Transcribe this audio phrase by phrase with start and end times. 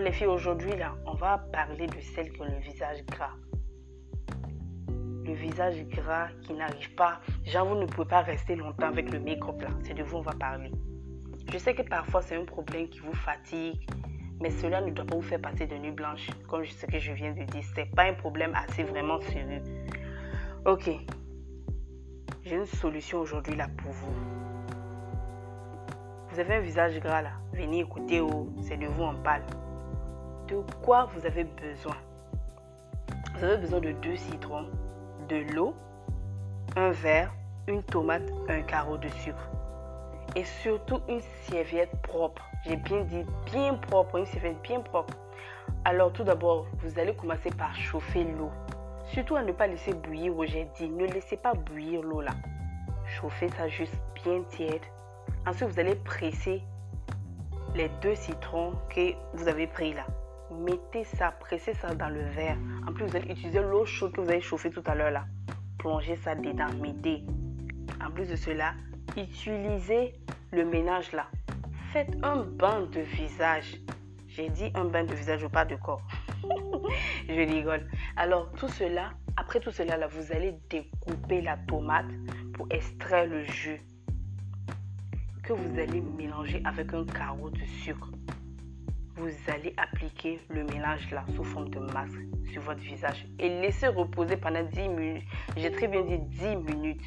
[0.00, 3.34] Les filles, aujourd'hui là, on va parler de celles qui ont le visage gras.
[4.88, 7.20] Le visage gras qui n'arrive pas.
[7.44, 9.70] Genre, vous ne pouvez pas rester longtemps avec le make-up là.
[9.82, 10.70] C'est de vous on va parler.
[11.52, 13.90] Je sais que parfois c'est un problème qui vous fatigue,
[14.40, 17.12] mais cela ne doit pas vous faire passer de nuit blanche, comme ce que je
[17.12, 17.64] viens de dire.
[17.74, 19.62] C'est pas un problème assez vraiment sérieux.
[20.64, 20.90] Ok.
[22.44, 24.14] J'ai une solution aujourd'hui là pour vous.
[26.30, 27.32] Vous avez un visage gras là.
[27.52, 29.42] Venez écouter, oh, c'est de vous on parle.
[30.48, 31.96] De quoi vous avez besoin
[33.34, 34.66] Vous avez besoin de deux citrons,
[35.28, 35.74] de l'eau,
[36.74, 37.34] un verre,
[37.66, 39.50] une tomate, un carreau de sucre.
[40.36, 42.42] Et surtout une serviette propre.
[42.64, 45.12] J'ai bien dit bien propre, une serviette bien propre.
[45.84, 48.50] Alors tout d'abord, vous allez commencer par chauffer l'eau.
[49.12, 52.32] Surtout à ne pas laisser bouillir, j'ai dit, ne laissez pas bouillir l'eau là.
[53.06, 54.82] Chauffez ça juste bien tiède.
[55.46, 56.62] Ensuite, vous allez presser
[57.74, 60.06] les deux citrons que vous avez pris là.
[60.50, 62.56] Mettez ça, pressez ça dans le verre.
[62.86, 65.26] En plus, vous allez utiliser l'eau chaude que vous avez chauffée tout à l'heure là.
[65.78, 67.22] Plongez ça dedans, mettez.
[68.04, 68.74] En plus de cela,
[69.16, 70.14] utilisez
[70.52, 71.26] le ménage là.
[71.92, 73.80] Faites un bain de visage.
[74.26, 76.02] J'ai dit un bain de visage, pas de corps.
[77.28, 77.86] Je rigole.
[78.16, 82.06] Alors, tout cela, après tout cela, vous allez découper la tomate
[82.54, 83.82] pour extraire le jus
[85.42, 88.10] que vous allez mélanger avec un carreau de sucre.
[89.18, 92.20] Vous allez appliquer le mélange là sous forme de masque
[92.52, 95.24] sur votre visage et laisser reposer pendant 10 minutes.
[95.56, 97.02] J'ai très bien dit 10 minutes.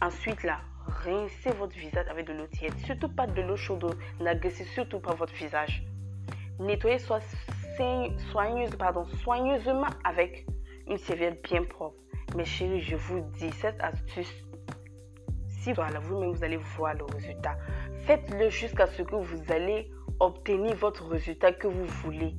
[0.00, 2.76] Ensuite là, rincez votre visage avec de l'eau tiède.
[2.78, 3.96] Surtout pas de l'eau chaude.
[4.20, 5.82] N'agressez surtout pas votre visage.
[6.60, 7.22] Nettoyez soit
[8.30, 10.46] soigneuse, pardon, soigneusement avec
[10.86, 11.96] une serviette bien propre.
[12.36, 14.32] Mais chérie, je vous dis, cette astuce,
[15.46, 17.56] si voilà, vous-même vous allez voir le résultat,
[18.06, 22.34] faites-le jusqu'à ce que vous allez obtenir votre résultat que vous voulez.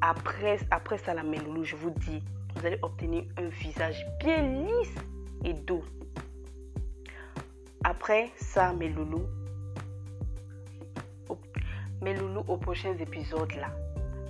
[0.00, 2.22] Après, après ça, la méloulou, je vous dis,
[2.54, 4.94] vous allez obtenir un visage bien lisse
[5.44, 5.84] et doux.
[7.84, 9.26] Après ça, mes loulous,
[12.02, 13.70] mes loulous, aux prochains épisodes là,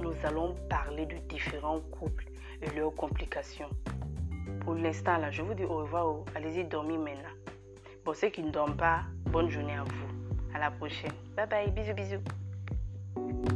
[0.00, 2.26] nous allons parler de différents couples
[2.62, 3.70] et leurs complications.
[4.60, 6.06] Pour l'instant là, je vous dis au revoir.
[6.06, 6.24] Oh.
[6.34, 7.34] Allez-y dormir maintenant.
[8.04, 10.54] Pour ceux qui ne dorment pas, bonne journée à vous.
[10.54, 11.12] À la prochaine.
[11.36, 11.70] Bye bye.
[11.70, 12.45] Bisous bisous.
[13.16, 13.55] Thank you.